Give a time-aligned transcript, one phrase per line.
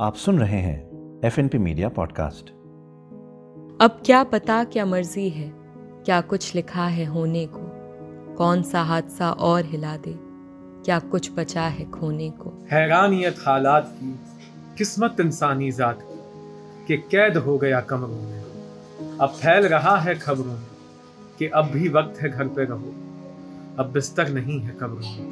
[0.00, 0.90] आप सुन रहे हैं
[1.24, 2.50] F N P media podcast
[3.82, 5.52] अब क्या पता क्या मर्ज़ी है
[6.04, 7.60] क्या कुछ लिखा है होने को
[8.34, 10.14] कौन सा हादसा और हिला दे
[10.84, 14.20] क्या कुछ बचा है खोने को। हैरानियत हालात की
[14.78, 16.18] किस्मत इंसानी जात की
[16.86, 18.44] कि कैद हो गया कमरों में।
[19.20, 20.66] अब फैल रहा है खबरों में
[21.38, 22.92] कि अब भी वक्त है घर पे रहो
[23.78, 25.30] अब बिस्तर नहीं है कब्रों में।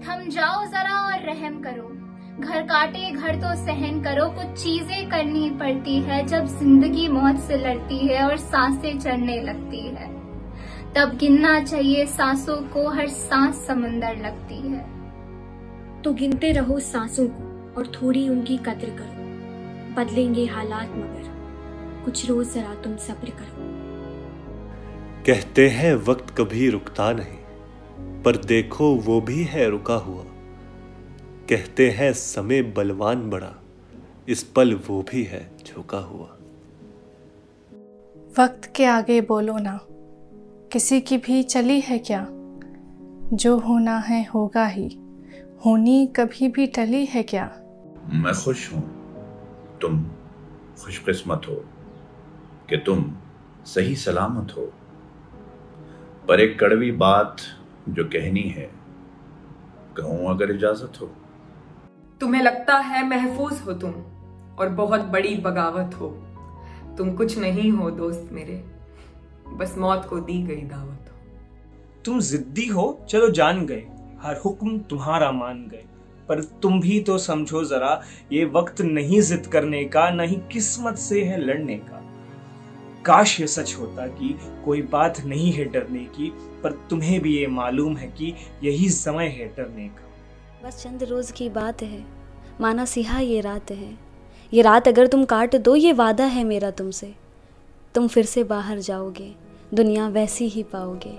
[0.00, 1.99] थम जाओ जरा और रहम करो।
[2.40, 7.56] घर काटे घर तो सहन करो। कुछ चीज़ें करनी पड़ती है जब ज़िंदगी मौत से
[7.58, 10.08] लड़ती है और साँसें चढ़ने लगती है।
[10.94, 14.84] तब गिनना चाहिए सांसों को हर सांस समंदर लगती है।
[16.02, 19.28] तो गिनते रहो सांसों को और थोड़ी उनकी कद्र करो।
[19.94, 21.28] बदलेंगे हालात मगर
[22.04, 23.68] कुछ रोज जरा तुम सब्र करो।
[25.26, 27.38] कहते हैं वक्त कभी रुकता नहीं
[28.22, 30.24] पर देखो वो भी है रुका हुआ।
[31.50, 33.54] कहते हैं समय बलवान बड़ा
[34.28, 36.26] इस पल वो भी है झुका हुआ।
[38.38, 39.80] वक्त के आगे बोलो ना
[40.72, 42.26] किसी की भी चली है क्या?
[43.32, 44.98] जो होना है होगा ही
[45.66, 47.44] होनी कभी भी टली है क्या?
[48.12, 48.82] मैं खुश हूँ
[49.82, 50.04] तुम
[50.84, 51.54] खुशकिस्मत हो
[52.70, 53.14] कि तुम
[53.66, 54.72] सही सलामत हो।
[56.28, 57.36] पर एक कड़वी बात
[57.88, 58.70] जो कहनी है
[59.96, 61.10] कहूँ अगर इजाज़त हो।
[62.20, 63.90] तुम्हें लगता है महफूज हो तुम,
[64.58, 66.08] और बहुत बड़ी बगावत हो।
[66.98, 68.64] तुम कुछ नहीं हो दोस्त मेरे,
[69.48, 71.18] बस मौत को दी गई दावत हो।
[72.04, 73.86] तुम जिद्दी हो, चलो जान गए,
[74.22, 75.84] हर हुक्म तुम्हारा मान गए।
[76.28, 81.24] पर तुम भी तो समझो जरा, ये वक्त नहीं जिद करने का, नहीं किस्मत से
[81.24, 82.02] है लड़ने का।
[83.04, 86.32] काश ये सच होता कि कोई बात नहीं है डरने की,
[86.62, 90.09] पर तुम्हें भी ये मालूम है कि यही समय है डरने का।
[90.64, 92.04] बस चंद रोज़ की बात है।
[92.60, 93.98] माना सिहा ये रात है।
[94.52, 97.14] ये रात अगर तुम काट दो ये वादा है मेरा तुमसे।
[97.94, 99.34] तुम फिर से बाहर जाओगे
[99.74, 101.16] दुनिया वैसी ही पाओगे।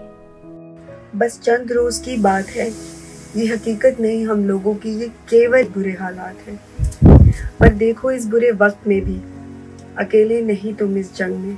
[1.18, 2.70] बस चंद रोज की बात है।
[3.38, 6.60] ये हकीकत नहीं हम लोगों की ये केवल बुरे हालात हैं।
[7.60, 9.16] पर देखो इस बुरे वक्त में भी
[9.98, 11.58] अकेले नहीं तुम इस जंग में।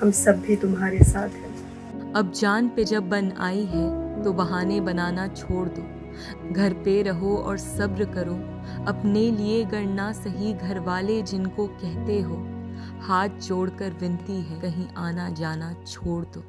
[0.00, 4.80] हम सब भी तुम्हारे साथ हैं। अब जान पे जब बन आई है तो बहाने
[4.80, 5.93] बनाना छोड़ दो।
[6.52, 8.34] घर पे रहो और सब्र करो।
[8.86, 12.36] अपने लिए गणना सही घर वाले जिनको कहते हो।
[13.00, 16.40] हाथ जोड़कर विनती है, कहीं आना जाना छोड़ दो।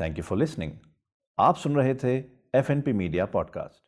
[0.00, 0.72] थैंक यू फॉर लिसनिंग
[1.38, 2.16] आप सुन रहे थे
[2.54, 3.85] F N P media podcast